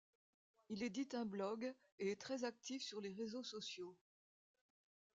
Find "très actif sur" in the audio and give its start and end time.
2.19-3.01